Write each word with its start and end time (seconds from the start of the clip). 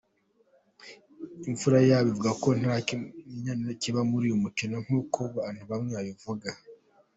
Imfurayabo 1.49 2.03
avuga 2.11 2.31
ko 2.43 2.49
nta 2.61 2.75
kimenyane 2.87 3.71
kiba 3.81 4.01
muri 4.09 4.23
uyu 4.29 4.41
mukino 4.43 4.75
nk’uko 4.85 5.19
abantu 5.31 5.61
bamwe 5.69 5.91
babivuga. 5.97 6.49